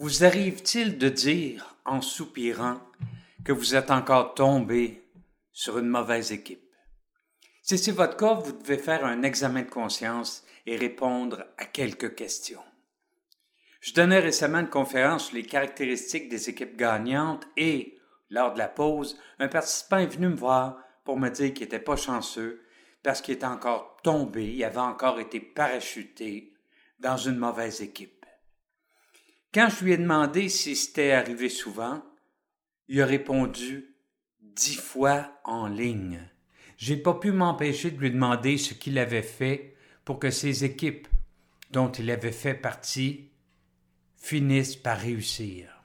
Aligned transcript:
Vous 0.00 0.22
arrive-t-il 0.22 0.96
de 0.96 1.08
dire, 1.08 1.74
en 1.84 2.00
soupirant, 2.00 2.78
que 3.44 3.50
vous 3.50 3.74
êtes 3.74 3.90
encore 3.90 4.34
tombé 4.34 5.02
sur 5.50 5.76
une 5.76 5.88
mauvaise 5.88 6.30
équipe? 6.30 6.72
Si 7.62 7.78
c'est 7.78 7.90
votre 7.90 8.16
cas, 8.16 8.34
vous 8.34 8.52
devez 8.52 8.78
faire 8.78 9.04
un 9.04 9.24
examen 9.24 9.62
de 9.62 9.68
conscience 9.68 10.44
et 10.66 10.76
répondre 10.76 11.44
à 11.56 11.64
quelques 11.64 12.14
questions. 12.14 12.62
Je 13.80 13.92
donnais 13.92 14.20
récemment 14.20 14.60
une 14.60 14.68
conférence 14.68 15.26
sur 15.26 15.34
les 15.34 15.42
caractéristiques 15.42 16.28
des 16.28 16.48
équipes 16.48 16.76
gagnantes 16.76 17.48
et, 17.56 17.98
lors 18.30 18.52
de 18.52 18.58
la 18.58 18.68
pause, 18.68 19.18
un 19.40 19.48
participant 19.48 19.98
est 19.98 20.06
venu 20.06 20.28
me 20.28 20.36
voir 20.36 20.78
pour 21.04 21.18
me 21.18 21.28
dire 21.28 21.52
qu'il 21.52 21.64
n'était 21.64 21.80
pas 21.80 21.96
chanceux 21.96 22.62
parce 23.02 23.20
qu'il 23.20 23.34
était 23.34 23.46
encore 23.46 23.96
tombé, 24.04 24.46
il 24.46 24.62
avait 24.62 24.78
encore 24.78 25.18
été 25.18 25.40
parachuté 25.40 26.52
dans 27.00 27.16
une 27.16 27.36
mauvaise 27.36 27.82
équipe. 27.82 28.17
Quand 29.54 29.70
je 29.70 29.84
lui 29.84 29.92
ai 29.92 29.96
demandé 29.96 30.50
si 30.50 30.76
c'était 30.76 31.12
arrivé 31.12 31.48
souvent, 31.48 32.02
il 32.86 33.00
a 33.00 33.06
répondu 33.06 33.94
dix 34.42 34.76
fois 34.76 35.40
en 35.44 35.68
ligne. 35.68 36.20
J'ai 36.76 36.98
pas 36.98 37.14
pu 37.14 37.32
m'empêcher 37.32 37.90
de 37.90 37.98
lui 37.98 38.10
demander 38.10 38.58
ce 38.58 38.74
qu'il 38.74 38.98
avait 38.98 39.22
fait 39.22 39.74
pour 40.04 40.18
que 40.18 40.30
ses 40.30 40.64
équipes, 40.64 41.08
dont 41.70 41.90
il 41.90 42.10
avait 42.10 42.30
fait 42.30 42.54
partie, 42.54 43.30
finissent 44.16 44.76
par 44.76 44.98
réussir. 44.98 45.82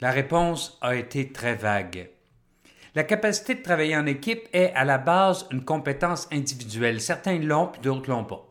La 0.00 0.10
réponse 0.10 0.78
a 0.82 0.96
été 0.96 1.32
très 1.32 1.54
vague. 1.54 2.10
La 2.94 3.04
capacité 3.04 3.54
de 3.54 3.62
travailler 3.62 3.96
en 3.96 4.06
équipe 4.06 4.46
est 4.52 4.72
à 4.74 4.84
la 4.84 4.98
base 4.98 5.46
une 5.50 5.64
compétence 5.64 6.28
individuelle. 6.32 7.00
Certains 7.00 7.38
l'ont, 7.38 7.68
puis 7.68 7.80
d'autres 7.80 8.10
l'ont 8.10 8.24
pas. 8.24 8.49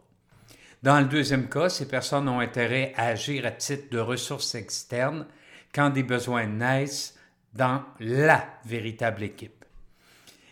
Dans 0.81 0.99
le 0.99 1.07
deuxième 1.07 1.49
cas, 1.49 1.67
ces 1.67 1.87
personnes 1.87 2.29
ont 2.29 2.39
intérêt 2.39 2.93
à 2.95 3.07
agir 3.07 3.45
à 3.45 3.51
titre 3.51 3.89
de 3.91 3.99
ressources 3.99 4.55
externes 4.55 5.27
quand 5.73 5.89
des 5.89 6.03
besoins 6.03 6.45
naissent 6.45 7.17
dans 7.53 7.83
la 7.99 8.47
véritable 8.65 9.23
équipe. 9.23 9.65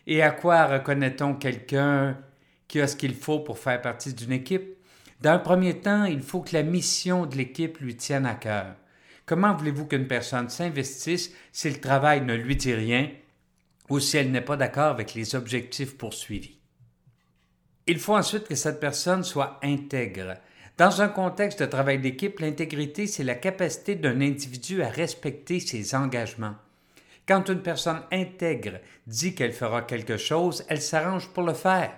Et 0.05 0.21
à 0.21 0.31
quoi 0.31 0.67
reconnaît-on 0.67 1.35
quelqu'un 1.35 2.17
qui 2.67 2.81
a 2.81 2.87
ce 2.87 2.97
qu'il 2.97 3.15
faut 3.15 3.39
pour 3.39 3.57
faire 3.57 3.81
partie 3.81 4.13
d'une 4.13 4.33
équipe? 4.33 4.75
Dans 5.21 5.31
un 5.31 5.39
premier 5.39 5.79
temps, 5.79 6.03
il 6.03 6.21
faut 6.21 6.41
que 6.41 6.53
la 6.53 6.63
mission 6.63 7.25
de 7.25 7.37
l'équipe 7.37 7.77
lui 7.79 7.95
tienne 7.95 8.25
à 8.25 8.35
cœur. 8.35 8.75
Comment 9.25 9.55
voulez-vous 9.55 9.85
qu'une 9.87 10.07
personne 10.07 10.49
s'investisse 10.49 11.31
si 11.51 11.69
le 11.69 11.79
travail 11.79 12.21
ne 12.21 12.35
lui 12.35 12.55
dit 12.55 12.73
rien 12.73 13.09
ou 13.89 13.99
si 13.99 14.17
elle 14.17 14.31
n'est 14.31 14.41
pas 14.41 14.57
d'accord 14.57 14.91
avec 14.91 15.13
les 15.13 15.35
objectifs 15.35 15.97
poursuivis? 15.97 16.56
Il 17.87 17.99
faut 17.99 18.15
ensuite 18.15 18.47
que 18.47 18.55
cette 18.55 18.81
personne 18.81 19.23
soit 19.23 19.59
intègre. 19.63 20.33
Dans 20.77 21.01
un 21.01 21.07
contexte 21.07 21.61
de 21.61 21.65
travail 21.65 21.99
d'équipe, 21.99 22.39
l'intégrité, 22.39 23.07
c'est 23.07 23.23
la 23.23 23.35
capacité 23.35 23.95
d'un 23.95 24.21
individu 24.21 24.83
à 24.83 24.89
respecter 24.89 25.59
ses 25.61 25.95
engagements. 25.95 26.55
Quand 27.27 27.49
une 27.49 27.61
personne 27.61 28.01
intègre 28.11 28.79
dit 29.07 29.33
qu'elle 29.33 29.53
fera 29.53 29.81
quelque 29.81 30.17
chose, 30.17 30.65
elle 30.67 30.81
s'arrange 30.81 31.29
pour 31.29 31.43
le 31.43 31.53
faire. 31.53 31.91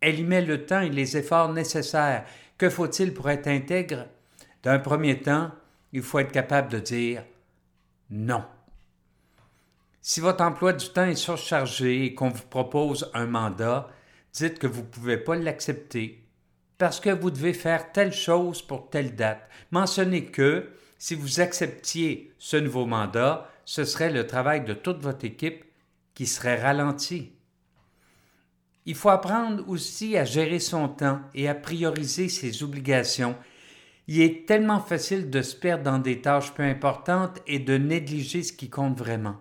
Elle 0.00 0.20
y 0.20 0.24
met 0.24 0.42
le 0.42 0.64
temps 0.64 0.80
et 0.80 0.90
les 0.90 1.16
efforts 1.16 1.52
nécessaires. 1.52 2.24
Que 2.56 2.70
faut-il 2.70 3.12
pour 3.12 3.28
être 3.28 3.48
intègre? 3.48 4.06
D'un 4.62 4.78
premier 4.78 5.20
temps, 5.20 5.50
il 5.92 6.02
faut 6.02 6.20
être 6.20 6.32
capable 6.32 6.70
de 6.70 6.78
dire 6.78 7.24
non. 8.10 8.44
Si 10.00 10.20
votre 10.20 10.44
emploi 10.44 10.72
du 10.72 10.88
temps 10.88 11.06
est 11.06 11.16
surchargé 11.16 12.04
et 12.04 12.14
qu'on 12.14 12.28
vous 12.28 12.46
propose 12.46 13.10
un 13.12 13.26
mandat, 13.26 13.88
dites 14.36 14.58
que 14.58 14.66
vous 14.66 14.82
ne 14.82 14.86
pouvez 14.86 15.16
pas 15.16 15.36
l'accepter 15.36 16.22
parce 16.78 17.00
que 17.00 17.10
vous 17.10 17.30
devez 17.30 17.54
faire 17.54 17.92
telle 17.92 18.12
chose 18.12 18.62
pour 18.62 18.90
telle 18.90 19.16
date. 19.16 19.48
Mentionnez 19.70 20.26
que 20.26 20.70
si 20.98 21.14
vous 21.14 21.40
acceptiez 21.40 22.32
ce 22.38 22.56
nouveau 22.56 22.86
mandat, 22.86 23.50
ce 23.64 23.84
serait 23.84 24.12
le 24.12 24.26
travail 24.26 24.64
de 24.64 24.74
toute 24.74 25.00
votre 25.00 25.24
équipe 25.24 25.64
qui 26.14 26.26
serait 26.26 26.60
ralenti. 26.60 27.32
Il 28.84 28.94
faut 28.94 29.08
apprendre 29.08 29.68
aussi 29.68 30.16
à 30.16 30.24
gérer 30.24 30.60
son 30.60 30.88
temps 30.88 31.20
et 31.34 31.48
à 31.48 31.54
prioriser 31.54 32.28
ses 32.28 32.62
obligations. 32.62 33.36
Il 34.06 34.20
est 34.20 34.46
tellement 34.46 34.80
facile 34.80 35.30
de 35.30 35.42
se 35.42 35.56
perdre 35.56 35.82
dans 35.82 35.98
des 35.98 36.20
tâches 36.20 36.54
peu 36.54 36.62
importantes 36.62 37.40
et 37.46 37.58
de 37.58 37.76
négliger 37.76 38.44
ce 38.44 38.52
qui 38.52 38.70
compte 38.70 38.96
vraiment. 38.96 39.36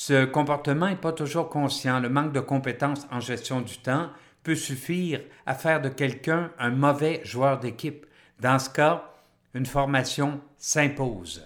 Ce 0.00 0.24
comportement 0.24 0.86
n'est 0.86 0.94
pas 0.94 1.10
toujours 1.10 1.48
conscient. 1.48 1.98
Le 1.98 2.08
manque 2.08 2.32
de 2.32 2.38
compétences 2.38 3.08
en 3.10 3.18
gestion 3.18 3.60
du 3.60 3.78
temps 3.78 4.10
peut 4.44 4.54
suffire 4.54 5.20
à 5.44 5.54
faire 5.54 5.80
de 5.80 5.88
quelqu'un 5.88 6.52
un 6.60 6.70
mauvais 6.70 7.20
joueur 7.24 7.58
d'équipe. 7.58 8.06
Dans 8.38 8.60
ce 8.60 8.70
cas, 8.70 9.12
une 9.54 9.66
formation 9.66 10.40
s'impose. 10.56 11.44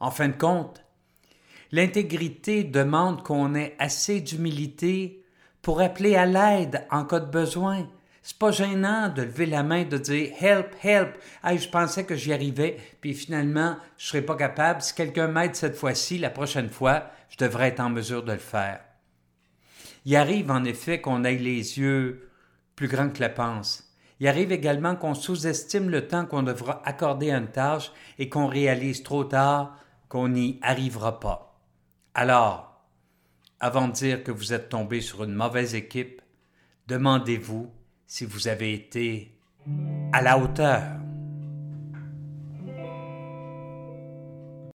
En 0.00 0.10
fin 0.10 0.28
de 0.28 0.36
compte, 0.38 0.82
l'intégrité 1.70 2.64
demande 2.64 3.24
qu'on 3.24 3.54
ait 3.54 3.76
assez 3.78 4.22
d'humilité 4.22 5.22
pour 5.60 5.82
appeler 5.82 6.16
à 6.16 6.24
l'aide 6.24 6.86
en 6.90 7.04
cas 7.04 7.20
de 7.20 7.30
besoin. 7.30 7.86
C'est 8.22 8.38
pas 8.38 8.50
gênant 8.50 9.08
de 9.08 9.22
lever 9.22 9.46
la 9.46 9.62
main, 9.62 9.84
de 9.84 9.96
dire 9.96 10.32
help, 10.40 10.74
help. 10.82 11.16
Hey, 11.42 11.58
je 11.58 11.68
pensais 11.68 12.04
que 12.04 12.16
j'y 12.16 12.32
arrivais, 12.32 12.76
puis 13.00 13.14
finalement, 13.14 13.76
je 13.96 14.06
serais 14.08 14.22
pas 14.22 14.36
capable. 14.36 14.82
Si 14.82 14.94
quelqu'un 14.94 15.28
m'aide 15.28 15.54
cette 15.54 15.76
fois-ci, 15.76 16.18
la 16.18 16.30
prochaine 16.30 16.68
fois, 16.68 17.06
je 17.30 17.38
devrais 17.38 17.68
être 17.68 17.80
en 17.80 17.88
mesure 17.88 18.22
de 18.22 18.32
le 18.32 18.38
faire. 18.38 18.80
Il 20.04 20.16
arrive 20.16 20.50
en 20.50 20.64
effet 20.64 21.00
qu'on 21.00 21.24
ait 21.24 21.36
les 21.36 21.78
yeux 21.78 22.30
plus 22.76 22.88
grands 22.88 23.10
que 23.10 23.20
la 23.20 23.28
panse. 23.30 23.86
Il 24.20 24.28
arrive 24.28 24.52
également 24.52 24.96
qu'on 24.96 25.14
sous-estime 25.14 25.88
le 25.88 26.06
temps 26.06 26.26
qu'on 26.26 26.42
devra 26.42 26.82
accorder 26.84 27.30
à 27.30 27.38
une 27.38 27.50
tâche 27.50 27.90
et 28.18 28.28
qu'on 28.28 28.46
réalise 28.46 29.02
trop 29.02 29.24
tard 29.24 29.78
qu'on 30.08 30.28
n'y 30.28 30.58
arrivera 30.60 31.20
pas. 31.20 31.58
Alors, 32.14 32.84
avant 33.60 33.88
de 33.88 33.92
dire 33.92 34.22
que 34.22 34.30
vous 34.30 34.52
êtes 34.52 34.68
tombé 34.68 35.00
sur 35.00 35.24
une 35.24 35.34
mauvaise 35.34 35.74
équipe, 35.74 36.20
demandez-vous 36.86 37.70
si 38.10 38.24
vous 38.24 38.48
avez 38.48 38.74
été 38.74 39.30
à 40.12 40.20
la 40.20 40.36
hauteur. 40.36 40.99